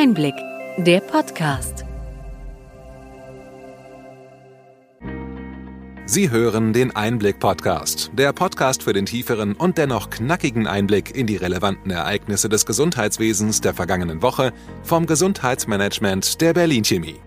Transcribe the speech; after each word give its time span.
Einblick, 0.00 0.36
der 0.76 1.00
Podcast. 1.00 1.84
Sie 6.06 6.30
hören 6.30 6.72
den 6.72 6.94
Einblick-Podcast, 6.94 8.12
der 8.12 8.32
Podcast 8.32 8.84
für 8.84 8.92
den 8.92 9.06
tieferen 9.06 9.56
und 9.56 9.76
dennoch 9.76 10.08
knackigen 10.10 10.68
Einblick 10.68 11.16
in 11.16 11.26
die 11.26 11.34
relevanten 11.34 11.90
Ereignisse 11.90 12.48
des 12.48 12.64
Gesundheitswesens 12.64 13.60
der 13.60 13.74
vergangenen 13.74 14.22
Woche 14.22 14.52
vom 14.84 15.04
Gesundheitsmanagement 15.06 16.40
der 16.40 16.54
Berlin 16.54 16.84
Chemie. 16.84 17.20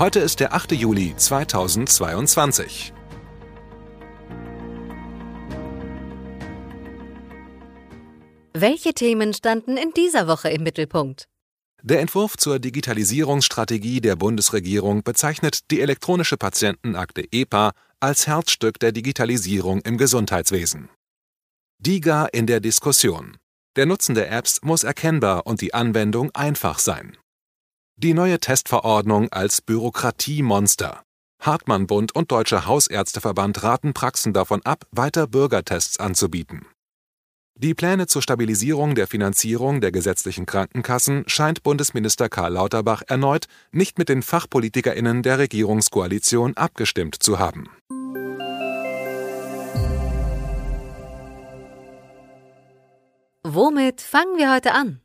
Heute 0.00 0.18
ist 0.18 0.40
der 0.40 0.54
8. 0.54 0.72
Juli 0.72 1.14
2022. 1.16 2.92
Welche 8.54 8.92
Themen 8.92 9.32
standen 9.32 9.78
in 9.78 9.92
dieser 9.92 10.28
Woche 10.28 10.50
im 10.50 10.62
Mittelpunkt? 10.62 11.26
Der 11.82 12.00
Entwurf 12.00 12.36
zur 12.36 12.58
Digitalisierungsstrategie 12.58 14.02
der 14.02 14.14
Bundesregierung 14.14 15.02
bezeichnet 15.02 15.70
die 15.70 15.80
elektronische 15.80 16.36
Patientenakte 16.36 17.24
EPA 17.32 17.72
als 17.98 18.26
Herzstück 18.26 18.78
der 18.78 18.92
Digitalisierung 18.92 19.80
im 19.80 19.96
Gesundheitswesen. 19.96 20.90
DIGA 21.78 22.26
in 22.26 22.46
der 22.46 22.60
Diskussion. 22.60 23.38
Der 23.74 23.86
Nutzen 23.86 24.14
der 24.14 24.30
Apps 24.30 24.60
muss 24.62 24.84
erkennbar 24.84 25.46
und 25.46 25.62
die 25.62 25.72
Anwendung 25.72 26.30
einfach 26.34 26.78
sein. 26.78 27.16
Die 27.96 28.12
neue 28.12 28.38
Testverordnung 28.38 29.32
als 29.32 29.62
Bürokratiemonster. 29.62 31.02
Hartmann-Bund 31.40 32.14
und 32.14 32.30
Deutscher 32.30 32.66
Hausärzteverband 32.66 33.62
raten 33.62 33.94
Praxen 33.94 34.34
davon 34.34 34.60
ab, 34.64 34.84
weiter 34.90 35.26
Bürgertests 35.26 35.98
anzubieten. 35.98 36.66
Die 37.54 37.74
Pläne 37.74 38.06
zur 38.06 38.22
Stabilisierung 38.22 38.94
der 38.94 39.06
Finanzierung 39.06 39.80
der 39.80 39.92
gesetzlichen 39.92 40.46
Krankenkassen 40.46 41.24
scheint 41.26 41.62
Bundesminister 41.62 42.28
Karl 42.28 42.54
Lauterbach 42.54 43.02
erneut 43.06 43.46
nicht 43.70 43.98
mit 43.98 44.08
den 44.08 44.22
Fachpolitikerinnen 44.22 45.22
der 45.22 45.38
Regierungskoalition 45.38 46.56
abgestimmt 46.56 47.22
zu 47.22 47.38
haben. 47.38 47.68
Womit 53.44 54.00
fangen 54.00 54.38
wir 54.38 54.52
heute 54.52 54.72
an? 54.72 55.00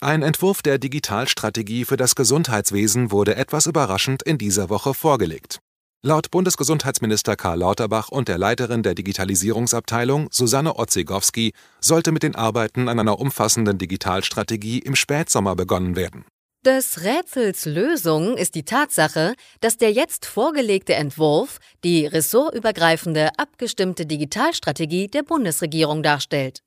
Ein 0.00 0.22
Entwurf 0.22 0.62
der 0.62 0.78
Digitalstrategie 0.78 1.84
für 1.84 1.96
das 1.96 2.14
Gesundheitswesen 2.14 3.12
wurde 3.12 3.36
etwas 3.36 3.66
überraschend 3.66 4.22
in 4.22 4.36
dieser 4.36 4.68
Woche 4.68 4.92
vorgelegt. 4.94 5.60
Laut 6.06 6.30
Bundesgesundheitsminister 6.30 7.34
Karl 7.34 7.60
Lauterbach 7.60 8.10
und 8.10 8.28
der 8.28 8.36
Leiterin 8.36 8.82
der 8.82 8.94
Digitalisierungsabteilung 8.94 10.28
Susanne 10.30 10.78
Otzegowski 10.78 11.54
sollte 11.80 12.12
mit 12.12 12.22
den 12.22 12.34
Arbeiten 12.34 12.90
an 12.90 13.00
einer 13.00 13.18
umfassenden 13.18 13.78
Digitalstrategie 13.78 14.80
im 14.80 14.96
Spätsommer 14.96 15.56
begonnen 15.56 15.96
werden. 15.96 16.26
Des 16.62 17.04
Rätsels 17.04 17.64
Lösung 17.64 18.36
ist 18.36 18.54
die 18.54 18.66
Tatsache, 18.66 19.32
dass 19.60 19.78
der 19.78 19.92
jetzt 19.92 20.26
vorgelegte 20.26 20.92
Entwurf 20.92 21.56
die 21.84 22.04
ressortübergreifende 22.04 23.30
abgestimmte 23.38 24.04
Digitalstrategie 24.04 25.08
der 25.08 25.22
Bundesregierung 25.22 26.02
darstellt. 26.02 26.60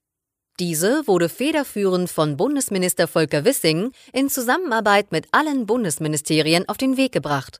Diese 0.59 1.05
wurde 1.05 1.29
federführend 1.29 2.09
von 2.09 2.37
Bundesminister 2.37 3.07
Volker 3.07 3.45
Wissing 3.45 3.91
in 4.13 4.29
Zusammenarbeit 4.29 5.11
mit 5.11 5.27
allen 5.31 5.67
Bundesministerien 5.67 6.67
auf 6.67 6.77
den 6.77 6.97
Weg 6.97 7.11
gebracht. 7.11 7.59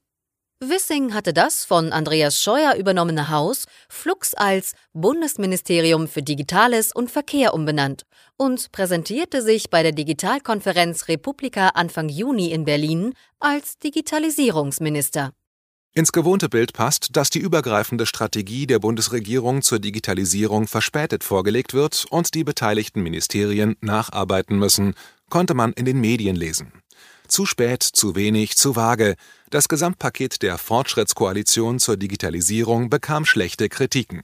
Wissing 0.59 1.13
hatte 1.13 1.33
das 1.33 1.66
von 1.66 1.91
Andreas 1.91 2.41
Scheuer 2.41 2.73
übernommene 2.73 3.30
Haus 3.30 3.66
Flux 3.89 4.33
als 4.33 4.73
Bundesministerium 4.91 6.08
für 6.08 6.23
Digitales 6.23 6.91
und 6.91 7.11
Verkehr 7.11 7.53
umbenannt 7.53 8.08
und 8.38 8.72
präsentierte 8.72 9.44
sich 9.44 9.69
bei 9.69 9.83
der 9.83 9.91
Digitalkonferenz 9.91 11.09
Republika 11.09 11.69
Anfang 11.75 12.09
Juni 12.09 12.50
in 12.50 12.66
Berlin 12.66 13.13
als 13.39 13.78
Digitalisierungsminister. 13.78 15.31
Ins 15.94 16.11
gewohnte 16.11 16.50
Bild 16.50 16.73
passt, 16.73 17.16
dass 17.16 17.30
die 17.30 17.39
übergreifende 17.39 18.08
Strategie 18.08 18.66
der 18.66 18.80
Bundesregierung 18.80 19.62
zur 19.62 19.78
Digitalisierung 19.78 20.66
verspätet 20.66 21.23
vorgelegt 21.23 21.75
wird 21.75 22.06
und 22.09 22.34
die 22.34 22.44
beteiligten 22.44 23.03
Ministerien 23.03 23.75
nacharbeiten 23.81 24.57
müssen, 24.57 24.96
konnte 25.29 25.53
man 25.53 25.73
in 25.73 25.85
den 25.85 26.01
Medien 26.01 26.35
lesen. 26.35 26.72
Zu 27.28 27.46
spät, 27.46 27.84
zu 27.84 28.16
wenig, 28.16 28.56
zu 28.58 28.75
vage. 28.75 29.16
Das 29.50 29.68
Gesamtpaket 29.68 30.41
der 30.41 30.58
Fortschrittskoalition 30.58 31.80
zur 31.80 31.97
Digitalisierung 31.97 32.90
bekam 32.90 33.25
schlechte 33.25 33.69
Kritiken. 33.69 34.24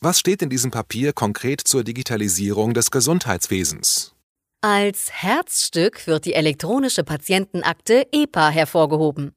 Was 0.00 0.18
steht 0.18 0.42
in 0.42 0.50
diesem 0.50 0.70
Papier 0.70 1.12
konkret 1.12 1.60
zur 1.60 1.84
Digitalisierung 1.84 2.74
des 2.74 2.90
Gesundheitswesens? 2.90 4.14
Als 4.60 5.10
Herzstück 5.12 6.06
wird 6.06 6.24
die 6.24 6.34
elektronische 6.34 7.04
Patientenakte 7.04 8.06
EPA 8.12 8.48
hervorgehoben. 8.50 9.32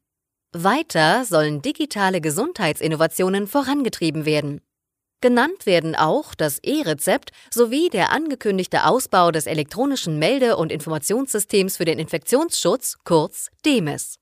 Weiter 0.53 1.25
sollen 1.25 1.61
digitale 1.61 2.21
Gesundheitsinnovationen 2.21 3.47
vorangetrieben 3.47 4.25
werden. 4.25 4.61
Genannt 5.25 5.65
werden 5.65 5.95
auch 5.95 6.35
das 6.35 6.59
E-Rezept 6.59 7.31
sowie 7.49 7.89
der 7.89 8.11
angekündigte 8.11 8.85
Ausbau 8.85 9.31
des 9.31 9.47
elektronischen 9.47 10.19
Melde- 10.19 10.55
und 10.55 10.71
Informationssystems 10.71 11.77
für 11.77 11.85
den 11.85 11.97
Infektionsschutz, 11.97 12.99
kurz 13.03 13.49
DEMIS. 13.65 14.19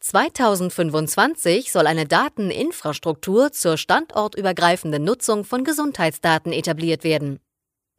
2025 0.00 1.70
soll 1.70 1.86
eine 1.86 2.04
Dateninfrastruktur 2.04 3.52
zur 3.52 3.76
standortübergreifenden 3.76 5.04
Nutzung 5.04 5.44
von 5.44 5.62
Gesundheitsdaten 5.62 6.52
etabliert 6.52 7.04
werden. 7.04 7.38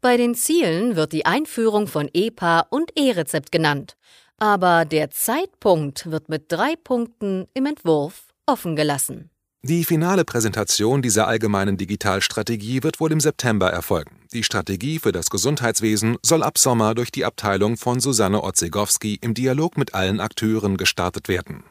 Bei 0.01 0.17
den 0.17 0.35
Zielen 0.35 0.97
wird 0.97 1.13
die 1.13 1.25
Einführung 1.25 1.87
von 1.87 2.09
EPA 2.11 2.67
und 2.69 2.91
E-Rezept 2.99 3.53
genannt, 3.53 3.95
aber 4.35 4.83
der 4.83 5.09
Zeitpunkt 5.09 6.11
wird 6.11 6.27
mit 6.27 6.51
drei 6.51 6.75
Punkten 6.75 7.47
im 7.53 7.65
Entwurf 7.65 8.25
offen 8.45 8.75
gelassen. 8.75 9.30
Die 9.63 9.83
finale 9.83 10.25
Präsentation 10.25 11.03
dieser 11.03 11.27
allgemeinen 11.27 11.77
Digitalstrategie 11.77 12.81
wird 12.81 12.99
wohl 12.99 13.11
im 13.11 13.19
September 13.19 13.69
erfolgen. 13.69 14.09
Die 14.33 14.43
Strategie 14.43 14.97
für 14.97 15.11
das 15.11 15.29
Gesundheitswesen 15.29 16.17
soll 16.23 16.41
ab 16.41 16.57
Sommer 16.57 16.95
durch 16.95 17.11
die 17.11 17.25
Abteilung 17.25 17.77
von 17.77 17.99
Susanne 17.99 18.43
Otzegowski 18.43 19.19
im 19.21 19.35
Dialog 19.35 19.77
mit 19.77 19.93
allen 19.93 20.19
Akteuren 20.19 20.77
gestartet 20.77 21.27
werden. 21.27 21.63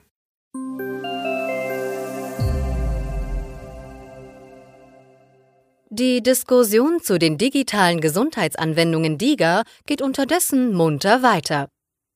Die 5.89 6.23
Diskussion 6.23 7.01
zu 7.03 7.19
den 7.19 7.39
digitalen 7.39 8.01
Gesundheitsanwendungen 8.01 9.19
DIGA 9.19 9.65
geht 9.87 10.01
unterdessen 10.01 10.73
munter 10.73 11.25
weiter. 11.25 11.69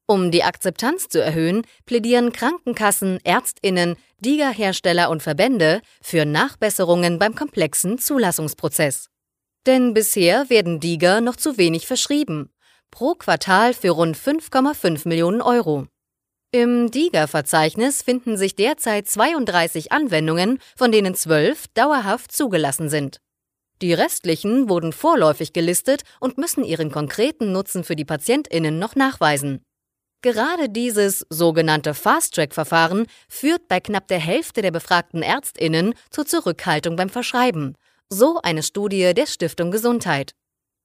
Um 0.06 0.30
die 0.30 0.44
Akzeptanz 0.44 1.08
zu 1.08 1.22
erhöhen, 1.22 1.62
plädieren 1.86 2.32
Krankenkassen, 2.32 3.20
Ärztinnen, 3.24 3.96
DIGA-Hersteller 4.20 5.08
und 5.08 5.22
Verbände 5.22 5.80
für 6.02 6.26
Nachbesserungen 6.26 7.18
beim 7.18 7.34
komplexen 7.34 7.98
Zulassungsprozess. 7.98 9.08
Denn 9.66 9.94
bisher 9.94 10.50
werden 10.50 10.78
DIGA 10.78 11.22
noch 11.22 11.36
zu 11.36 11.56
wenig 11.56 11.86
verschrieben, 11.86 12.50
pro 12.90 13.14
Quartal 13.14 13.72
für 13.72 13.90
rund 13.90 14.16
5,5 14.16 15.08
Millionen 15.08 15.40
Euro. 15.40 15.86
Im 16.52 16.90
DIGA-Verzeichnis 16.90 18.02
finden 18.02 18.36
sich 18.36 18.54
derzeit 18.54 19.08
32 19.08 19.90
Anwendungen, 19.90 20.58
von 20.76 20.92
denen 20.92 21.14
12 21.14 21.68
dauerhaft 21.74 22.30
zugelassen 22.30 22.90
sind. 22.90 23.20
Die 23.80 23.94
restlichen 23.94 24.68
wurden 24.68 24.92
vorläufig 24.92 25.54
gelistet 25.54 26.02
und 26.20 26.38
müssen 26.38 26.62
ihren 26.62 26.92
konkreten 26.92 27.52
Nutzen 27.52 27.84
für 27.84 27.96
die 27.96 28.04
Patientinnen 28.04 28.78
noch 28.78 28.94
nachweisen. 28.96 29.64
Gerade 30.24 30.70
dieses 30.70 31.26
sogenannte 31.28 31.92
Fast-Track-Verfahren 31.92 33.06
führt 33.28 33.68
bei 33.68 33.78
knapp 33.78 34.08
der 34.08 34.18
Hälfte 34.18 34.62
der 34.62 34.70
befragten 34.70 35.20
Ärztinnen 35.20 35.92
zur 36.08 36.24
Zurückhaltung 36.24 36.96
beim 36.96 37.10
Verschreiben, 37.10 37.74
so 38.08 38.40
eine 38.42 38.62
Studie 38.62 39.12
der 39.12 39.26
Stiftung 39.26 39.70
Gesundheit. 39.70 40.32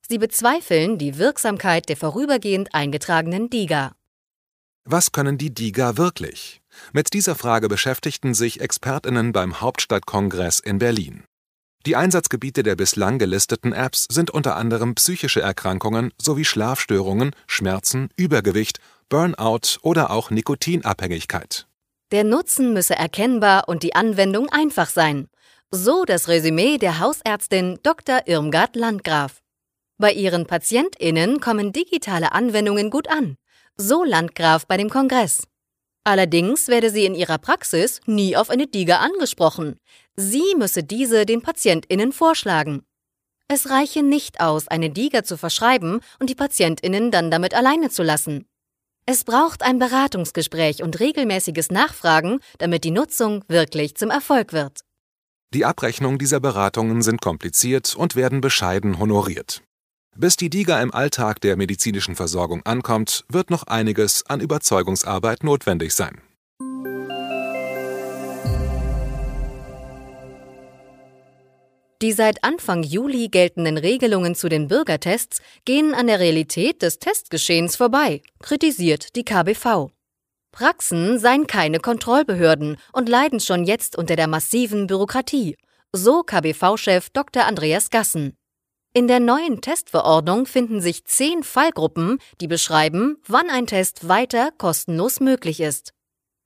Sie 0.05 0.17
bezweifeln 0.17 0.97
die 0.97 1.17
Wirksamkeit 1.17 1.88
der 1.88 1.95
vorübergehend 1.95 2.75
eingetragenen 2.75 3.50
DIGA. 3.50 3.94
Was 4.83 5.13
können 5.13 5.38
die 5.38 5.53
DIGA 5.53 5.95
wirklich? 5.95 6.59
Mit 6.92 7.13
dieser 7.13 7.35
Frage 7.35 7.69
beschäftigten 7.69 8.33
sich 8.33 8.59
Expertinnen 8.59 9.31
beim 9.31 9.62
Hauptstadtkongress 9.62 10.59
in 10.59 10.80
Berlin. 10.80 11.24
Die 11.85 11.95
Einsatzgebiete 11.95 12.62
der 12.62 12.75
bislang 12.75 13.19
gelisteten 13.19 13.71
Apps 13.71 14.06
sind 14.12 14.31
unter 14.31 14.57
anderem 14.57 14.95
psychische 14.95 15.39
Erkrankungen 15.39 16.12
sowie 16.21 16.44
Schlafstörungen, 16.44 17.33
Schmerzen, 17.47 18.09
Übergewicht 18.18 18.80
Burnout 19.09 19.79
oder 19.81 20.11
auch 20.11 20.29
Nikotinabhängigkeit. 20.29 21.67
Der 22.11 22.23
Nutzen 22.23 22.73
müsse 22.73 22.95
erkennbar 22.95 23.67
und 23.67 23.81
die 23.81 23.95
Anwendung 23.95 24.50
einfach 24.50 24.89
sein. 24.89 25.27
So 25.71 26.06
das 26.06 26.27
Resümee 26.27 26.77
der 26.77 27.00
Hausärztin 27.00 27.79
Dr. 27.83 28.21
Irmgard 28.25 28.75
Landgraf. 28.75 29.41
Bei 29.97 30.13
ihren 30.13 30.45
PatientInnen 30.45 31.39
kommen 31.39 31.73
digitale 31.73 32.31
Anwendungen 32.31 32.89
gut 32.89 33.09
an. 33.09 33.35
So 33.77 34.03
Landgraf 34.03 34.67
bei 34.67 34.77
dem 34.77 34.89
Kongress. 34.89 35.47
Allerdings 36.03 36.67
werde 36.67 36.89
sie 36.89 37.06
in 37.06 37.15
ihrer 37.15 37.38
Praxis 37.38 38.01
nie 38.06 38.38
auf 38.38 38.50
eine 38.50 38.67
DIGA 38.67 38.97
angesprochen. 38.97 39.77
Sie 40.15 40.56
müsse 40.57 40.83
diese 40.83 41.25
den 41.25 41.41
PatientInnen 41.41 42.11
vorschlagen. 42.11 42.83
Es 43.47 43.69
reiche 43.69 44.03
nicht 44.03 44.39
aus, 44.39 44.67
eine 44.67 44.91
DIGA 44.91 45.23
zu 45.23 45.35
verschreiben 45.38 46.01
und 46.19 46.29
die 46.29 46.35
PatientInnen 46.35 47.11
dann 47.11 47.31
damit 47.31 47.53
alleine 47.53 47.89
zu 47.89 48.03
lassen. 48.03 48.45
Es 49.11 49.23
braucht 49.23 49.63
ein 49.63 49.79
Beratungsgespräch 49.79 50.83
und 50.83 51.00
regelmäßiges 51.00 51.71
Nachfragen, 51.71 52.41
damit 52.59 52.83
die 52.83 52.91
Nutzung 52.91 53.44
wirklich 53.47 53.95
zum 53.95 54.11
Erfolg 54.11 54.53
wird. 54.53 54.81
Die 55.51 55.65
Abrechnung 55.65 56.19
dieser 56.19 56.39
Beratungen 56.39 57.01
sind 57.01 57.19
kompliziert 57.19 57.95
und 57.95 58.15
werden 58.15 58.39
bescheiden 58.39 59.00
honoriert. 59.00 59.63
Bis 60.15 60.35
die 60.35 60.51
DIGA 60.51 60.79
im 60.83 60.94
Alltag 60.94 61.41
der 61.41 61.57
medizinischen 61.57 62.15
Versorgung 62.15 62.61
ankommt, 62.67 63.25
wird 63.29 63.50
noch 63.50 63.63
einiges 63.63 64.27
an 64.27 64.41
Überzeugungsarbeit 64.41 65.44
notwendig 65.44 65.95
sein. 65.95 66.21
Die 72.01 72.13
seit 72.13 72.46
Anfang 72.46 72.84
Juli 72.84 73.28
geltenden 73.28 73.78
Regelungen 73.78 74.34
zu 74.34 74.48
den 74.48 74.69
Bürgertests 74.69 75.42
gehen 75.66 75.94
an 75.94 76.07
der 76.07 76.22
Realität 76.22 76.81
des 76.81 77.00
Testgeschehens 77.00 77.75
vorbei, 77.75 78.22
kritisiert 78.42 79.18
die 79.18 79.25
KBV. 79.25 79.92
Praxen 80.54 81.19
seien 81.19 81.46
keine 81.46 81.80
Kontrollbehörden 81.80 82.78
und 82.94 83.10
leiden 83.10 83.42
schon 83.42 83.66
jetzt 83.66 83.98
unter 83.98 84.16
der 84.16 84.28
massiven 84.28 84.88
Bürokratie, 84.88 85.57
so 85.92 86.24
KBV-Chef 86.24 87.10
Dr. 87.10 87.46
Andreas 87.46 87.90
Gassen. 87.90 88.34
In 88.94 89.07
der 89.07 89.19
neuen 89.19 89.60
Testverordnung 89.60 90.45
finden 90.45 90.81
sich 90.81 91.04
zehn 91.06 91.44
Fallgruppen, 91.44 92.18
die 92.40 92.48
beschreiben, 92.48 93.18
wann 93.28 93.50
ein 93.50 93.68
Test 93.68 94.07
weiter 94.07 94.52
kostenlos 94.57 95.19
möglich 95.19 95.60
ist. 95.60 95.94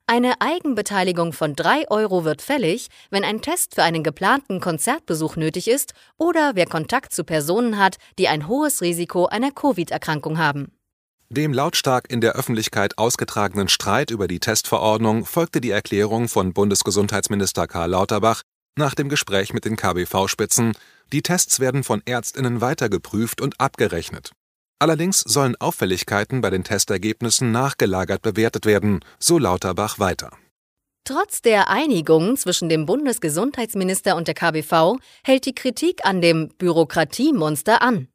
Eine 0.05 0.41
Eigenbeteiligung 0.41 1.31
von 1.31 1.55
3 1.55 1.89
Euro 1.89 2.25
wird 2.25 2.41
fällig, 2.41 2.89
wenn 3.09 3.23
ein 3.23 3.41
Test 3.41 3.73
für 3.75 3.83
einen 3.83 4.03
geplanten 4.03 4.59
Konzertbesuch 4.59 5.37
nötig 5.37 5.69
ist 5.69 5.93
oder 6.17 6.51
wer 6.55 6.65
Kontakt 6.65 7.13
zu 7.13 7.23
Personen 7.23 7.77
hat, 7.77 7.95
die 8.19 8.27
ein 8.27 8.49
hohes 8.49 8.81
Risiko 8.81 9.27
einer 9.27 9.51
Covid-Erkrankung 9.51 10.37
haben. 10.37 10.73
Dem 11.29 11.53
lautstark 11.53 12.11
in 12.11 12.19
der 12.19 12.33
Öffentlichkeit 12.33 12.97
ausgetragenen 12.97 13.69
Streit 13.69 14.11
über 14.11 14.27
die 14.27 14.41
Testverordnung 14.41 15.25
folgte 15.25 15.61
die 15.61 15.71
Erklärung 15.71 16.27
von 16.27 16.53
Bundesgesundheitsminister 16.53 17.65
Karl 17.67 17.91
Lauterbach 17.91 18.41
nach 18.77 18.95
dem 18.95 19.07
Gespräch 19.07 19.53
mit 19.53 19.63
den 19.63 19.77
KBV-Spitzen, 19.77 20.73
die 21.13 21.21
Tests 21.21 21.59
werden 21.61 21.83
von 21.83 22.01
Ärztinnen 22.05 22.59
weiter 22.59 22.89
geprüft 22.89 23.39
und 23.39 23.59
abgerechnet. 23.59 24.31
Allerdings 24.83 25.21
sollen 25.21 25.55
Auffälligkeiten 25.61 26.41
bei 26.41 26.49
den 26.49 26.65
Testergebnissen 26.65 27.53
nachgelagert 27.53 28.21
bewertet 28.21 28.65
werden, 28.65 28.99
so 29.17 29.37
Lauterbach 29.37 29.97
weiter. 29.97 30.29
Trotz 31.05 31.41
der 31.41 31.69
Einigung 31.69 32.35
zwischen 32.35 32.67
dem 32.67 32.85
Bundesgesundheitsminister 32.85 34.17
und 34.17 34.27
der 34.27 34.35
KBV 34.35 34.97
hält 35.23 35.45
die 35.45 35.55
Kritik 35.55 36.05
an 36.05 36.19
dem 36.19 36.49
Bürokratiemonster 36.57 37.81
an. 37.81 38.09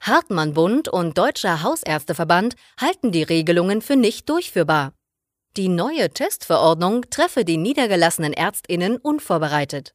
Hartmann-Bund 0.00 0.88
und 0.88 1.18
Deutscher 1.18 1.62
Hausärzteverband 1.62 2.54
halten 2.80 3.12
die 3.12 3.22
Regelungen 3.22 3.82
für 3.82 3.96
nicht 3.96 4.26
durchführbar. 4.30 4.94
Die 5.58 5.68
neue 5.68 6.08
Testverordnung 6.08 7.10
treffe 7.10 7.44
die 7.44 7.58
niedergelassenen 7.58 8.32
Ärztinnen 8.32 8.96
unvorbereitet. 8.96 9.92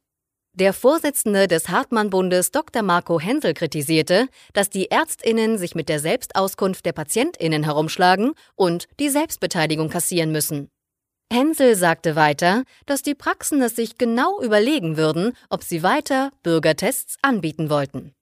Der 0.54 0.74
Vorsitzende 0.74 1.48
des 1.48 1.70
Hartmann-Bundes 1.70 2.50
Dr. 2.50 2.82
Marco 2.82 3.18
Hensel 3.18 3.54
kritisierte, 3.54 4.28
dass 4.52 4.68
die 4.68 4.90
Ärztinnen 4.90 5.56
sich 5.56 5.74
mit 5.74 5.88
der 5.88 5.98
Selbstauskunft 5.98 6.84
der 6.84 6.92
Patientinnen 6.92 7.62
herumschlagen 7.62 8.32
und 8.54 8.86
die 9.00 9.08
Selbstbeteiligung 9.08 9.88
kassieren 9.88 10.30
müssen. 10.30 10.68
Hensel 11.32 11.74
sagte 11.74 12.16
weiter, 12.16 12.64
dass 12.84 13.00
die 13.00 13.14
Praxen 13.14 13.62
es 13.62 13.76
sich 13.76 13.96
genau 13.96 14.42
überlegen 14.42 14.98
würden, 14.98 15.32
ob 15.48 15.62
sie 15.62 15.82
weiter 15.82 16.30
Bürgertests 16.42 17.16
anbieten 17.22 17.70
wollten. 17.70 18.12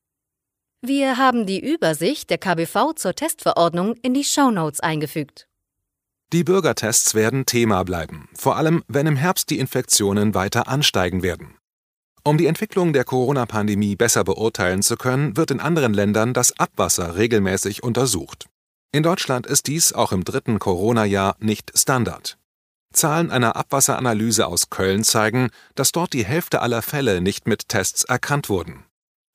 Wir 0.83 1.17
haben 1.17 1.47
die 1.47 1.59
Übersicht 1.59 2.31
der 2.31 2.39
KBV 2.39 2.95
zur 2.95 3.17
Testverordnung 3.17 3.97
in 4.03 4.15
die 4.15 4.23
Shownotes 4.23 4.79
eingefügt. 4.79 5.49
Die 6.33 6.45
Bürgertests 6.45 7.17
werden 7.17 7.45
Thema 7.45 7.83
bleiben, 7.83 8.29
vor 8.35 8.57
allem 8.57 8.85
wenn 8.87 9.09
im 9.09 9.17
Herbst 9.17 9.51
die 9.51 9.59
Infektionen 9.59 10.33
weiter 10.33 10.69
ansteigen 10.69 11.25
werden. 11.25 11.57
Um 12.23 12.37
die 12.37 12.47
Entwicklung 12.47 12.93
der 12.93 13.05
Corona-Pandemie 13.05 13.97
besser 13.97 14.25
beurteilen 14.25 14.83
zu 14.83 14.97
können, 14.97 15.37
wird 15.37 15.51
in 15.51 15.61
anderen 15.61 15.95
Ländern 15.95 16.35
das 16.35 16.59
Abwasser 16.59 17.17
regelmäßig 17.17 17.83
untersucht. 17.83 18.47
In 18.93 19.03
Deutschland 19.03 19.47
ist 19.47 19.69
dies 19.69 19.93
auch 19.93 20.13
im 20.13 20.25
dritten 20.25 20.59
Corona-Jahr 20.59 21.37
nicht 21.39 21.73
Standard. 21.79 22.37
Zahlen 22.93 23.31
einer 23.31 23.57
Abwasseranalyse 23.57 24.47
aus 24.47 24.69
Köln 24.69 25.05
zeigen, 25.05 25.49
dass 25.77 25.93
dort 25.93 26.13
die 26.13 26.25
Hälfte 26.25 26.61
aller 26.61 26.83
Fälle 26.83 27.21
nicht 27.21 27.47
mit 27.47 27.69
Tests 27.69 28.05
erkannt 28.05 28.49
wurden. 28.49 28.85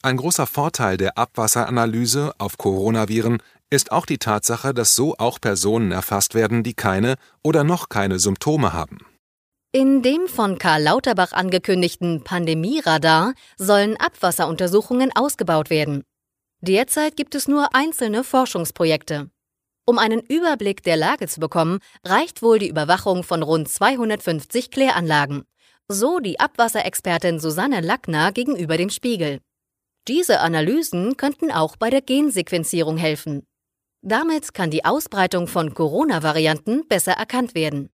Ein 0.04 0.18
großer 0.18 0.46
Vorteil 0.46 0.98
der 0.98 1.18
Abwasseranalyse 1.18 2.34
auf 2.38 2.58
Coronaviren 2.58 3.42
ist 3.72 3.92
auch 3.92 4.06
die 4.06 4.20
Tatsache, 4.20 4.74
dass 4.74 4.96
so 4.96 5.16
auch 5.18 5.42
Personen 5.42 5.92
erfasst 5.92 6.36
werden, 6.36 6.62
die 6.62 6.76
keine 6.76 7.16
oder 7.42 7.64
noch 7.64 7.90
keine 7.90 8.20
Symptome 8.20 8.74
haben. 8.74 9.00
In 9.76 10.02
dem 10.02 10.30
von 10.30 10.58
Karl 10.58 10.84
Lauterbach 10.84 11.34
angekündigten 11.34 12.24
Pandemieradar 12.24 13.34
sollen 13.58 13.98
Abwasseruntersuchungen 13.98 15.12
ausgebaut 15.14 15.70
werden. 15.70 16.06
Derzeit 16.62 17.18
gibt 17.18 17.36
es 17.36 17.50
nur 17.50 17.76
einzelne 17.76 18.24
Forschungsprojekte. 18.24 19.30
Um 19.86 20.00
einen 20.00 20.22
Überblick 20.22 20.82
der 20.84 20.96
Lage 20.96 21.28
zu 21.28 21.42
bekommen, 21.42 21.80
reicht 22.06 22.42
wohl 22.42 22.58
die 22.58 22.70
Überwachung 22.70 23.24
von 23.24 23.44
rund 23.44 23.68
250 23.68 24.72
Kläranlagen. 24.72 25.44
So 25.90 26.20
die 26.20 26.40
Abwasserexpertin 26.40 27.42
Susanne 27.42 27.82
Lackner 27.82 28.32
gegenüber 28.32 28.78
dem 28.78 28.90
Spiegel. 28.90 29.42
Diese 30.08 30.40
Analysen 30.40 31.18
könnten 31.18 31.52
auch 31.52 31.76
bei 31.76 31.90
der 31.90 32.02
Gensequenzierung 32.02 32.96
helfen. 32.96 33.46
Damit 34.02 34.54
kann 34.54 34.72
die 34.72 34.86
Ausbreitung 34.86 35.50
von 35.50 35.74
Corona-Varianten 35.74 36.88
besser 36.88 37.12
erkannt 37.12 37.56
werden. 37.56 37.90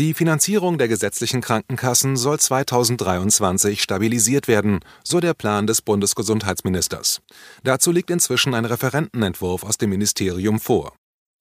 Die 0.00 0.14
Finanzierung 0.14 0.78
der 0.78 0.88
gesetzlichen 0.88 1.42
Krankenkassen 1.42 2.16
soll 2.16 2.40
2023 2.40 3.82
stabilisiert 3.82 4.48
werden, 4.48 4.80
so 5.04 5.20
der 5.20 5.34
Plan 5.34 5.66
des 5.66 5.82
Bundesgesundheitsministers. 5.82 7.20
Dazu 7.64 7.92
liegt 7.92 8.08
inzwischen 8.08 8.54
ein 8.54 8.64
Referentenentwurf 8.64 9.62
aus 9.62 9.76
dem 9.76 9.90
Ministerium 9.90 10.58
vor. 10.58 10.94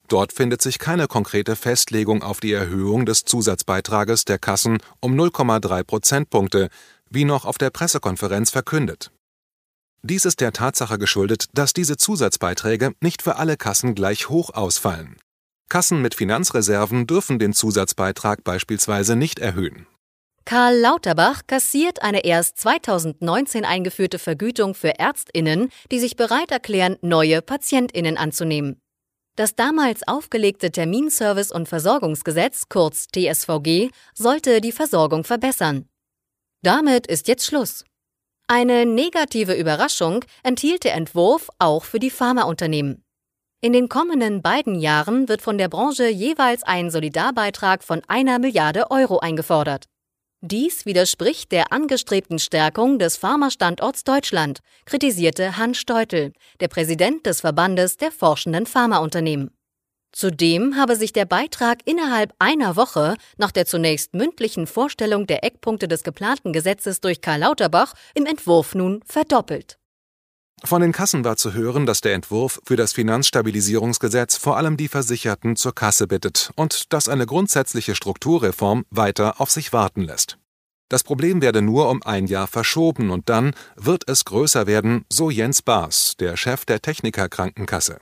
Dort 0.10 0.34
findet 0.34 0.62
sich 0.62 0.78
keine 0.78 1.08
konkrete 1.08 1.56
Festlegung 1.56 2.22
auf 2.22 2.42
die 2.42 2.52
Erhöhung 2.52 3.06
des 3.06 3.24
Zusatzbeitrages 3.24 4.26
der 4.26 4.40
Kassen 4.40 4.80
um 5.00 5.18
0,3 5.18 5.86
Prozentpunkte, 5.86 6.68
wie 7.10 7.24
noch 7.24 7.46
auf 7.46 7.58
der 7.58 7.70
Pressekonferenz 7.70 8.50
verkündet. 8.52 9.10
Dies 10.02 10.26
ist 10.26 10.42
der 10.42 10.52
Tatsache 10.52 11.00
geschuldet, 11.00 11.46
dass 11.54 11.72
diese 11.72 11.96
Zusatzbeiträge 11.96 12.92
nicht 13.00 13.22
für 13.22 13.38
alle 13.38 13.56
Kassen 13.56 13.96
gleich 13.96 14.28
hoch 14.28 14.54
ausfallen. 14.54 15.16
Kassen 15.70 16.02
mit 16.02 16.16
Finanzreserven 16.16 17.08
dürfen 17.08 17.40
den 17.40 17.54
Zusatzbeitrag 17.54 18.44
beispielsweise 18.44 19.16
nicht 19.16 19.40
erhöhen. 19.40 19.86
Karl 20.46 20.80
Lauterbach 20.80 21.44
kassiert 21.46 22.02
eine 22.02 22.26
erst 22.26 22.60
2019 22.60 23.66
eingeführte 23.66 24.18
Vergütung 24.18 24.74
für 24.74 24.98
Ärztinnen, 24.98 25.70
die 25.92 26.00
sich 26.00 26.16
bereit 26.16 26.50
erklären, 26.50 26.98
neue 27.02 27.44
Patientinnen 27.44 28.18
anzunehmen. 28.18 28.82
Das 29.36 29.56
damals 29.56 30.08
aufgelegte 30.08 30.72
Terminservice- 30.72 31.54
und 31.54 31.70
Versorgungsgesetz, 31.70 32.64
kurz 32.68 33.08
TSVG, 33.08 33.92
sollte 34.16 34.60
die 34.60 34.72
Versorgung 34.72 35.24
verbessern. 35.24 35.88
Damit 36.64 37.06
ist 37.06 37.28
jetzt 37.28 37.46
Schluss. 37.46 37.86
Eine 38.48 38.88
negative 38.88 39.54
Überraschung 39.54 40.26
enthielt 40.42 40.84
der 40.84 40.96
Entwurf 40.96 41.50
auch 41.60 41.84
für 41.84 42.00
die 42.00 42.10
Pharmaunternehmen. 42.10 43.04
In 43.62 43.74
den 43.74 43.89
kommenden 43.89 44.42
beiden 44.42 44.75
Jahren 44.75 45.28
wird 45.28 45.42
von 45.42 45.58
der 45.58 45.68
Branche 45.68 46.08
jeweils 46.08 46.63
ein 46.63 46.89
Solidarbeitrag 46.89 47.84
von 47.84 48.01
einer 48.08 48.39
Milliarde 48.39 48.89
Euro 48.89 49.20
eingefordert. 49.20 49.84
Dies 50.39 50.86
widerspricht 50.86 51.51
der 51.51 51.74
angestrebten 51.74 52.39
Stärkung 52.39 53.00
des 53.00 53.18
Pharmastandorts 53.18 54.06
Deutschland, 54.06 54.60
kritisierte 54.86 55.58
Hans 55.58 55.78
Steutel, 55.78 56.32
der 56.62 56.70
Präsident 56.70 57.25
des 57.25 57.42
Verbandes 57.42 57.98
der 57.98 58.13
forschenden 58.13 58.66
Pharmaunternehmen. 58.66 59.51
Zudem 60.13 60.78
habe 60.78 60.96
sich 60.96 61.12
der 61.12 61.25
Beitrag 61.25 61.80
innerhalb 61.84 62.34
einer 62.39 62.78
Woche 62.78 63.16
nach 63.38 63.51
der 63.51 63.66
zunächst 63.66 64.13
mündlichen 64.13 64.68
Vorstellung 64.68 65.28
der 65.28 65.44
Eckpunkte 65.44 65.89
des 65.89 66.04
geplanten 66.04 66.54
Gesetzes 66.54 67.01
durch 67.01 67.20
Karl 67.20 67.42
Lauterbach 67.42 67.94
im 68.16 68.25
Entwurf 68.25 68.74
nun 68.74 69.01
verdoppelt. 69.06 69.78
Von 70.63 70.82
den 70.82 70.92
Kassen 70.92 71.24
war 71.24 71.38
zu 71.38 71.54
hören, 71.54 71.86
dass 71.86 72.01
der 72.01 72.13
Entwurf 72.13 72.60
für 72.66 72.75
das 72.75 72.92
Finanzstabilisierungsgesetz 72.94 74.36
vor 74.36 74.58
allem 74.58 74.75
die 74.75 74.89
Versicherten 74.89 75.56
zur 75.56 75.74
Kasse 75.74 76.06
bittet 76.08 76.51
und 76.56 76.92
dass 76.94 77.08
eine 77.08 77.25
grundsätzliche 77.25 77.96
Strukturreform 77.96 78.86
weiter 78.89 79.39
auf 79.39 79.50
sich 79.50 79.72
warten 79.72 80.01
lässt. 80.01 80.38
Das 80.89 81.04
Problem 81.04 81.42
werde 81.42 81.62
nur 81.62 81.89
um 81.89 82.04
ein 82.04 82.25
Jahr 82.25 82.48
verschoben 82.48 83.10
und 83.12 83.30
dann 83.30 83.54
wird 83.75 84.10
es 84.10 84.25
größer 84.25 84.68
werden, 84.68 85.06
so 85.08 85.30
Jens 85.30 85.62
Baas, 85.62 86.16
der 86.20 86.36
Chef 86.36 86.66
der 86.66 86.82
Technikerkrankenkasse. 86.82 88.00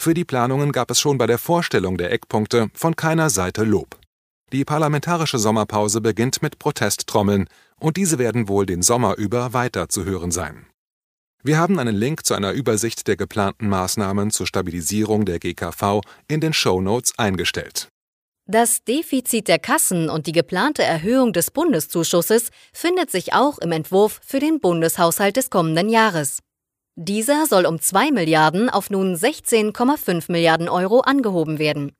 Für 0.00 0.14
die 0.14 0.24
Planungen 0.24 0.72
gab 0.72 0.90
es 0.90 1.00
schon 1.00 1.18
bei 1.18 1.26
der 1.26 1.38
Vorstellung 1.38 1.98
der 1.98 2.12
Eckpunkte 2.12 2.70
von 2.74 2.96
keiner 2.96 3.28
Seite 3.28 3.64
Lob. 3.64 3.98
Die 4.52 4.64
parlamentarische 4.64 5.38
Sommerpause 5.38 6.00
beginnt 6.00 6.42
mit 6.42 6.58
Protesttrommeln 6.58 7.48
und 7.78 7.96
diese 7.96 8.18
werden 8.18 8.48
wohl 8.48 8.66
den 8.66 8.82
Sommer 8.82 9.16
über 9.16 9.52
weiter 9.52 9.88
zu 9.88 10.04
hören 10.04 10.30
sein. 10.30 10.66
Wir 11.44 11.58
haben 11.58 11.80
einen 11.80 11.96
Link 11.96 12.24
zu 12.24 12.34
einer 12.34 12.52
Übersicht 12.52 13.08
der 13.08 13.16
geplanten 13.16 13.68
Maßnahmen 13.68 14.30
zur 14.30 14.46
Stabilisierung 14.46 15.24
der 15.24 15.40
GKV 15.40 16.00
in 16.28 16.40
den 16.40 16.52
Show 16.52 16.80
Notes 16.80 17.18
eingestellt. 17.18 17.88
Das 18.48 18.84
Defizit 18.84 19.48
der 19.48 19.58
Kassen 19.58 20.08
und 20.08 20.28
die 20.28 20.32
geplante 20.32 20.84
Erhöhung 20.84 21.32
des 21.32 21.50
Bundeszuschusses 21.50 22.50
findet 22.72 23.10
sich 23.10 23.32
auch 23.32 23.58
im 23.58 23.72
Entwurf 23.72 24.20
für 24.24 24.38
den 24.38 24.60
Bundeshaushalt 24.60 25.36
des 25.36 25.50
kommenden 25.50 25.88
Jahres. 25.88 26.38
Dieser 26.94 27.46
soll 27.46 27.66
um 27.66 27.80
2 27.80 28.12
Milliarden 28.12 28.70
auf 28.70 28.90
nun 28.90 29.16
16,5 29.16 30.30
Milliarden 30.30 30.68
Euro 30.68 31.00
angehoben 31.00 31.58
werden. 31.58 31.92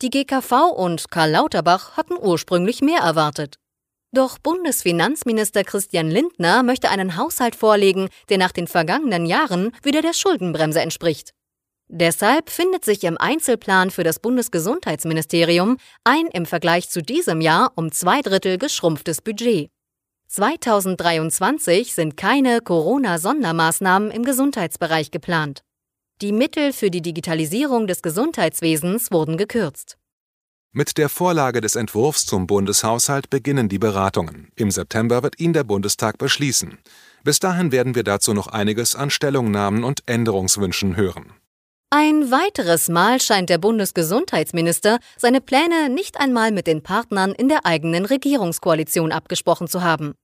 Die 0.00 0.10
GKV 0.10 0.70
und 0.74 1.10
Karl 1.10 1.32
Lauterbach 1.32 1.96
hatten 1.96 2.14
ursprünglich 2.18 2.80
mehr 2.80 3.00
erwartet. 3.00 3.56
Doch 4.10 4.38
Bundesfinanzminister 4.38 5.64
Christian 5.64 6.10
Lindner 6.10 6.62
möchte 6.62 6.88
einen 6.88 7.16
Haushalt 7.16 7.54
vorlegen, 7.54 8.08
der 8.30 8.38
nach 8.38 8.52
den 8.52 8.66
vergangenen 8.66 9.26
Jahren 9.26 9.72
wieder 9.82 10.00
der 10.00 10.14
Schuldenbremse 10.14 10.80
entspricht. 10.80 11.34
Deshalb 11.88 12.48
findet 12.48 12.84
sich 12.84 13.04
im 13.04 13.18
Einzelplan 13.18 13.90
für 13.90 14.04
das 14.04 14.18
Bundesgesundheitsministerium 14.18 15.76
ein 16.04 16.26
im 16.32 16.46
Vergleich 16.46 16.88
zu 16.88 17.02
diesem 17.02 17.40
Jahr 17.42 17.72
um 17.76 17.92
zwei 17.92 18.22
Drittel 18.22 18.56
geschrumpftes 18.56 19.20
Budget. 19.20 19.70
2023 20.28 21.94
sind 21.94 22.16
keine 22.16 22.60
Corona-Sondermaßnahmen 22.60 24.10
im 24.10 24.22
Gesundheitsbereich 24.24 25.10
geplant. 25.10 25.62
Die 26.20 26.32
Mittel 26.32 26.72
für 26.72 26.90
die 26.90 27.02
Digitalisierung 27.02 27.86
des 27.86 28.02
Gesundheitswesens 28.02 29.10
wurden 29.10 29.36
gekürzt. 29.36 29.97
Mit 30.78 30.96
der 30.96 31.08
Vorlage 31.08 31.60
des 31.60 31.74
Entwurfs 31.74 32.24
zum 32.24 32.46
Bundeshaushalt 32.46 33.30
beginnen 33.30 33.68
die 33.68 33.80
Beratungen. 33.80 34.52
Im 34.54 34.70
September 34.70 35.24
wird 35.24 35.40
ihn 35.40 35.52
der 35.52 35.64
Bundestag 35.64 36.18
beschließen. 36.18 36.78
Bis 37.24 37.40
dahin 37.40 37.72
werden 37.72 37.96
wir 37.96 38.04
dazu 38.04 38.32
noch 38.32 38.46
einiges 38.46 38.94
an 38.94 39.10
Stellungnahmen 39.10 39.82
und 39.82 40.04
Änderungswünschen 40.06 40.96
hören. 40.96 41.32
Ein 41.90 42.30
weiteres 42.30 42.88
Mal 42.88 43.20
scheint 43.20 43.50
der 43.50 43.58
Bundesgesundheitsminister 43.58 45.00
seine 45.16 45.40
Pläne 45.40 45.88
nicht 45.88 46.20
einmal 46.20 46.52
mit 46.52 46.68
den 46.68 46.84
Partnern 46.84 47.32
in 47.32 47.48
der 47.48 47.66
eigenen 47.66 48.04
Regierungskoalition 48.04 49.10
abgesprochen 49.10 49.66
zu 49.66 49.82
haben. 49.82 50.14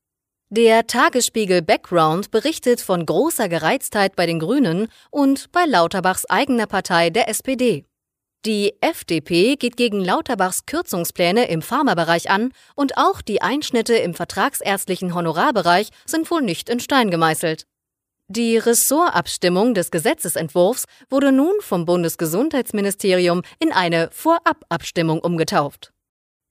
Der 0.51 0.87
Tagesspiegel 0.87 1.63
Background 1.63 2.31
berichtet 2.31 2.81
von 2.81 3.05
großer 3.05 3.49
Gereiztheit 3.49 4.15
bei 4.15 4.27
den 4.27 4.39
Grünen 4.39 4.87
und 5.11 5.51
bei 5.51 5.65
Lauterbachs 5.65 6.27
eigener 6.27 6.69
Partei 6.69 7.11
der 7.11 7.29
SPD. 7.29 7.87
Die 8.47 8.75
FDP 8.83 9.57
geht 9.57 9.79
gegen 9.79 10.05
Lauterbachs 10.05 10.67
Kürzungspläne 10.67 11.49
im 11.49 11.63
Pharmabereich 11.63 12.29
an 12.29 12.53
und 12.75 12.99
auch 12.99 13.23
die 13.23 13.41
Einschnitte 13.41 13.95
im 13.95 14.13
vertragsärztlichen 14.13 15.15
Honorarbereich 15.15 15.89
sind 16.05 16.31
wohl 16.31 16.43
nicht 16.43 16.69
in 16.69 16.79
Stein 16.79 17.11
gemeißelt. 17.11 17.67
Die 18.29 18.59
Ressortabstimmung 18.59 19.73
des 19.73 19.91
Gesetzesentwurfs 19.91 20.85
wurde 21.09 21.33
nun 21.33 21.55
vom 21.61 21.87
Bundesgesundheitsministerium 21.87 23.41
in 23.61 23.73
eine 23.73 24.11
Vorababstimmung 24.13 25.21
umgetauft. 25.21 25.93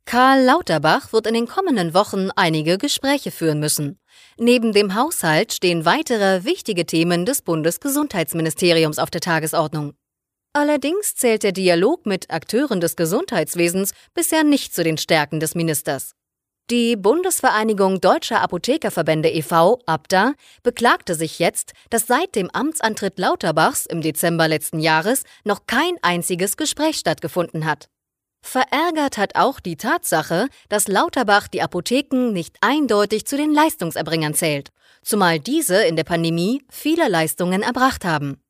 Karl 0.05 0.43
Lauterbach 0.43 1.13
wird 1.13 1.27
in 1.27 1.35
den 1.35 1.47
kommenden 1.47 1.93
Wochen 1.93 2.29
einige 2.35 2.79
Gespräche 2.79 3.29
führen 3.29 3.59
müssen. 3.59 3.99
Neben 4.37 4.73
dem 4.73 4.95
Haushalt 4.95 5.53
stehen 5.53 5.85
weitere 5.85 6.43
wichtige 6.43 6.87
Themen 6.87 7.27
des 7.27 7.43
Bundesgesundheitsministeriums 7.43 8.97
auf 8.97 9.11
der 9.11 9.21
Tagesordnung. 9.21 9.93
Allerdings 10.55 11.15
zählt 11.15 11.41
der 11.41 11.51
Dialog 11.51 12.05
mit 12.05 12.29
Akteuren 12.29 12.79
des 12.79 12.95
Gesundheitswesens 12.95 13.93
bisher 14.13 14.43
nicht 14.43 14.75
zu 14.75 14.83
den 14.83 14.99
Stärken 14.99 15.39
des 15.39 15.55
Ministers. 15.55 16.13
Die 16.69 16.95
Bundesvereinigung 16.95 17.99
Deutscher 17.99 18.39
Apothekerverbände 18.41 19.29
e.V. 19.29 19.79
(ABDA) 19.87 20.33
beklagte 20.61 21.15
sich 21.15 21.39
jetzt, 21.39 21.73
dass 21.89 22.05
seit 22.05 22.35
dem 22.35 22.51
Amtsantritt 22.51 23.17
Lauterbachs 23.17 23.87
im 23.87 24.01
Dezember 24.01 24.47
letzten 24.47 24.79
Jahres 24.79 25.23
noch 25.43 25.65
kein 25.65 25.95
einziges 26.03 26.55
Gespräch 26.55 26.97
stattgefunden 26.97 27.65
hat. 27.65 27.89
Verärgert 28.45 29.17
hat 29.17 29.35
auch 29.35 29.59
die 29.59 29.75
Tatsache, 29.75 30.47
dass 30.69 30.87
Lauterbach 30.87 31.47
die 31.47 31.63
Apotheken 31.63 32.31
nicht 32.31 32.57
eindeutig 32.61 33.25
zu 33.25 33.37
den 33.37 33.53
Leistungserbringern 33.53 34.35
zählt, 34.35 34.69
zumal 35.01 35.39
diese 35.39 35.83
in 35.83 35.95
der 35.95 36.03
Pandemie 36.03 36.61
viele 36.69 37.09
Leistungen 37.09 37.63
erbracht 37.63 38.05
haben. 38.05 38.42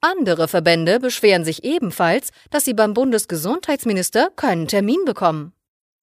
Andere 0.00 0.46
Verbände 0.46 1.00
beschweren 1.00 1.44
sich 1.44 1.64
ebenfalls, 1.64 2.30
dass 2.50 2.64
sie 2.64 2.74
beim 2.74 2.94
Bundesgesundheitsminister 2.94 4.30
keinen 4.36 4.68
Termin 4.68 5.04
bekommen. 5.04 5.52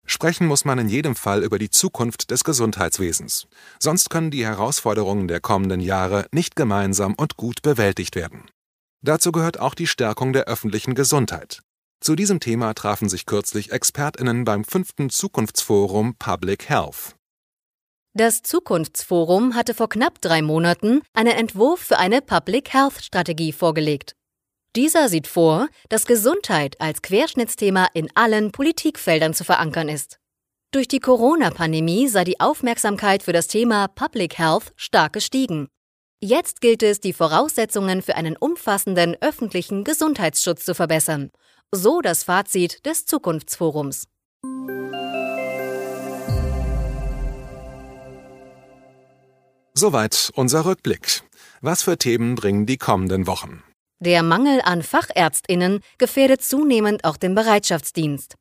Sprechen 0.06 0.48
muss 0.48 0.66
man 0.66 0.78
in 0.80 0.90
jedem 0.90 1.16
Fall 1.16 1.44
über 1.44 1.58
die 1.58 1.70
Zukunft 1.70 2.30
des 2.30 2.44
Gesundheitswesens. 2.44 3.48
Sonst 3.80 4.10
können 4.10 4.32
die 4.32 4.46
Herausforderungen 4.46 5.30
der 5.30 5.40
kommenden 5.40 5.80
Jahre 5.80 6.28
nicht 6.32 6.58
gemeinsam 6.58 7.16
und 7.16 7.38
gut 7.38 7.62
bewältigt 7.62 8.16
werden. 8.18 8.44
Dazu 9.02 9.32
gehört 9.32 9.60
auch 9.60 9.74
die 9.74 9.88
Stärkung 9.88 10.34
der 10.34 10.44
öffentlichen 10.44 10.94
Gesundheit. 10.94 11.62
Zu 12.02 12.16
diesem 12.16 12.42
Thema 12.42 12.74
trafen 12.74 13.08
sich 13.08 13.26
kürzlich 13.26 13.72
Expertinnen 13.72 14.44
beim 14.44 14.66
fünften 14.66 15.10
Zukunftsforum 15.10 16.16
Public 16.20 16.70
Health. 16.70 17.16
Das 18.18 18.44
Zukunftsforum 18.44 19.56
hatte 19.56 19.74
vor 19.74 19.90
knapp 19.90 20.22
drei 20.22 20.42
Monaten 20.42 21.02
einen 21.14 21.34
Entwurf 21.34 21.82
für 21.82 21.98
eine 22.00 22.22
Public 22.22 22.74
Health 22.74 23.04
Strategie 23.04 23.52
vorgelegt. 23.52 24.16
Dieser 24.78 25.10
sieht 25.10 25.28
vor, 25.28 25.68
dass 25.90 26.06
Gesundheit 26.06 26.80
als 26.80 27.02
Querschnittsthema 27.02 27.90
in 27.94 28.08
allen 28.16 28.54
Politikfeldern 28.54 29.34
zu 29.34 29.44
verankern 29.44 29.90
ist. 29.90 30.20
Durch 30.72 30.88
die 30.88 31.00
Corona-Pandemie 31.00 32.08
sei 32.08 32.24
die 32.24 32.40
Aufmerksamkeit 32.40 33.22
für 33.22 33.34
das 33.34 33.48
Thema 33.48 33.90
Public 33.90 34.38
Health 34.38 34.72
stark 34.78 35.12
gestiegen. 35.12 35.68
Jetzt 36.22 36.62
gilt 36.62 36.84
es, 36.84 37.02
die 37.02 37.12
Voraussetzungen 37.12 38.02
für 38.02 38.16
einen 38.16 38.38
umfassenden 38.38 39.18
öffentlichen 39.20 39.84
Gesundheitsschutz 39.84 40.64
zu 40.64 40.74
verbessern. 40.74 41.32
So 41.74 42.00
das 42.00 42.24
Fazit 42.24 42.86
des 42.86 43.06
Zukunftsforums. 43.06 44.06
Soweit 49.86 50.32
unser 50.34 50.66
Rückblick. 50.66 51.22
Was 51.62 51.84
für 51.84 51.96
Themen 51.96 52.34
bringen 52.34 52.66
die 52.66 52.80
kommenden 52.80 53.28
Wochen? 53.28 53.62
Der 54.00 54.24
Mangel 54.24 54.60
an 54.64 54.82
Fachärztinnen 54.82 55.82
gefährdet 56.00 56.42
zunehmend 56.42 57.04
auch 57.04 57.18
den 57.18 57.36
Bereitschaftsdienst. 57.36 58.34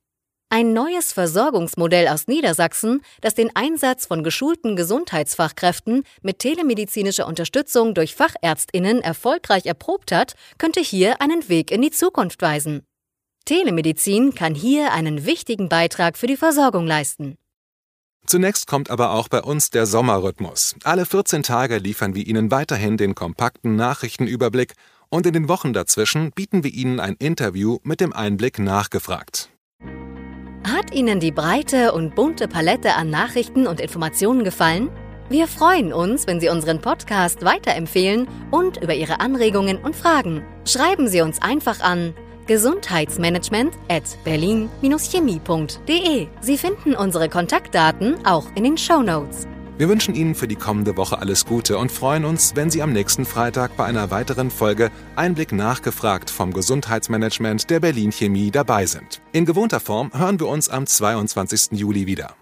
Ein 0.49 0.73
neues 0.73 1.13
Versorgungsmodell 1.13 2.09
aus 2.09 2.29
Niedersachsen, 2.29 3.03
das 3.21 3.35
den 3.35 3.55
Einsatz 3.55 4.07
von 4.07 4.25
geschulten 4.25 4.75
Gesundheitsfachkräften 4.75 6.05
mit 6.23 6.39
telemedizinischer 6.39 7.27
Unterstützung 7.27 7.93
durch 7.93 8.15
Fachärztinnen 8.15 9.03
erfolgreich 9.03 9.67
erprobt 9.67 10.13
hat, 10.13 10.37
könnte 10.57 10.81
hier 10.81 11.21
einen 11.21 11.47
Weg 11.51 11.71
in 11.71 11.83
die 11.83 11.91
Zukunft 11.91 12.41
weisen. 12.41 12.85
Telemedizin 13.45 14.35
kann 14.35 14.55
hier 14.55 14.93
einen 14.93 15.27
wichtigen 15.27 15.69
Beitrag 15.69 16.17
für 16.17 16.27
die 16.27 16.39
Versorgung 16.39 16.87
leisten. 16.87 17.37
Zunächst 18.27 18.67
kommt 18.67 18.91
aber 18.91 19.11
auch 19.13 19.29
bei 19.29 19.43
uns 19.43 19.71
der 19.71 19.87
Sommerrhythmus. 19.87 20.77
Alle 20.85 21.05
14 21.05 21.43
Tage 21.43 21.79
liefern 21.79 22.15
wir 22.15 22.27
Ihnen 22.27 22.51
weiterhin 22.51 22.97
den 22.97 23.15
kompakten 23.15 23.77
Nachrichtenüberblick 23.77 24.73
und 25.11 25.27
in 25.27 25.35
den 25.35 25.49
Wochen 25.49 25.73
dazwischen 25.73 26.33
bieten 26.33 26.65
wir 26.65 26.73
Ihnen 26.73 27.01
ein 27.01 27.17
Interview 27.19 27.79
mit 27.83 28.01
dem 28.01 28.13
Einblick 28.13 28.59
nachgefragt. 28.59 29.51
Hat 30.67 30.95
Ihnen 30.95 31.21
die 31.21 31.33
breite 31.33 31.93
und 31.93 32.15
bunte 32.15 32.49
Palette 32.49 32.95
an 32.95 33.11
Nachrichten 33.11 33.67
und 33.67 33.81
Informationen 33.81 34.45
gefallen? 34.45 34.91
Wir 35.29 35.47
freuen 35.47 35.93
uns, 35.93 36.27
wenn 36.27 36.41
Sie 36.41 36.49
unseren 36.49 36.81
Podcast 36.81 37.45
weiterempfehlen 37.45 38.27
und 38.51 38.83
über 38.83 38.95
Ihre 38.95 39.21
Anregungen 39.21 39.79
und 39.79 39.95
Fragen. 39.95 40.43
Schreiben 40.67 41.09
Sie 41.09 41.21
uns 41.21 41.41
einfach 41.41 41.81
an 41.81 42.15
gesundheitsmanagement 42.47 43.75
at 43.89 44.05
berlin-chemie.de. 44.25 46.27
Sie 46.41 46.59
finden 46.59 46.95
unsere 46.95 47.29
Kontaktdaten 47.29 48.25
auch 48.25 48.47
in 48.55 48.65
den 48.65 48.79
Show. 48.79 48.95
Wir 49.77 49.89
wünschen 49.89 50.15
Ihnen 50.15 50.37
für 50.37 50.47
die 50.47 50.55
kommende 50.55 50.97
Woche 50.97 51.19
alles 51.19 51.47
Gute 51.47 51.79
und 51.79 51.91
freuen 51.91 52.25
uns, 52.25 52.55
wenn 52.55 52.71
Sie 52.71 52.81
am 52.81 52.93
nächsten 52.93 53.25
Freitag 53.25 53.77
bei 53.77 53.85
einer 53.85 54.13
weiteren 54.13 54.51
Folge 54.51 54.93
Einblick 55.17 55.51
nachgefragt 55.51 56.31
vom 56.31 56.53
Gesundheitsmanagement 56.53 57.71
der 57.71 57.81
Berlin 57.81 58.13
Chemie 58.13 58.53
dabei 58.53 58.87
sind. 58.87 59.21
In 59.33 59.47
gewohnter 59.47 59.81
Form 59.81 60.13
hören 60.15 60.39
wir 60.39 60.47
uns 60.47 60.69
am 60.69 60.87
22. 60.87 61.73
Juli 61.73 62.07
wieder. 62.07 62.37